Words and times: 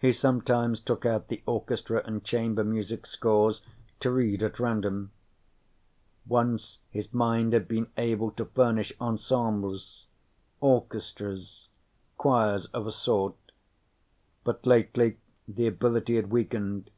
He 0.00 0.10
sometimes 0.10 0.80
took 0.80 1.06
out 1.06 1.28
the 1.28 1.44
orchestra 1.46 2.02
and 2.04 2.24
chamber 2.24 2.64
music 2.64 3.06
scores, 3.06 3.62
to 4.00 4.10
read 4.10 4.42
at 4.42 4.58
random. 4.58 5.12
Once 6.26 6.78
his 6.90 7.14
mind 7.14 7.52
had 7.52 7.68
been 7.68 7.86
able 7.96 8.32
to 8.32 8.44
furnish 8.44 8.92
ensembles, 9.00 10.08
orchestras, 10.60 11.68
choirs 12.18 12.66
of 12.74 12.84
a 12.84 12.90
sort, 12.90 13.36
but 14.42 14.66
lately 14.66 15.18
the 15.46 15.68
ability 15.68 16.16
had 16.16 16.30
weakened. 16.32 16.90